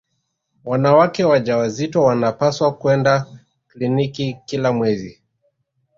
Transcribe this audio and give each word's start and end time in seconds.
wanawake 0.65 1.23
wajawazito 1.23 2.03
wanapaswa 2.03 2.73
kwenda 2.77 3.25
kliniki 3.67 4.37
kila 4.45 4.71
mwezi 4.73 5.21